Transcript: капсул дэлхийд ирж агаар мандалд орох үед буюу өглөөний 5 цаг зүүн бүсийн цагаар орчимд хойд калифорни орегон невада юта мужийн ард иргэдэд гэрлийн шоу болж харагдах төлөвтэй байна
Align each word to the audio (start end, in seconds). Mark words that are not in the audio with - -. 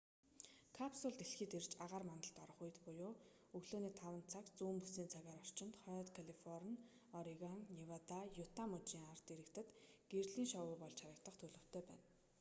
капсул 0.77 1.13
дэлхийд 1.19 1.51
ирж 1.59 1.71
агаар 1.83 2.03
мандалд 2.09 2.39
орох 2.43 2.59
үед 2.65 2.77
буюу 2.85 3.13
өглөөний 3.57 3.93
5 4.01 4.31
цаг 4.31 4.45
зүүн 4.57 4.77
бүсийн 4.81 5.11
цагаар 5.13 5.39
орчимд 5.45 5.75
хойд 5.83 6.09
калифорни 6.17 6.75
орегон 7.19 7.59
невада 7.77 8.19
юта 8.45 8.63
мужийн 8.71 9.05
ард 9.13 9.27
иргэдэд 9.33 9.67
гэрлийн 10.11 10.49
шоу 10.53 10.73
болж 10.81 10.97
харагдах 11.03 11.35
төлөвтэй 11.41 11.83
байна 11.89 12.03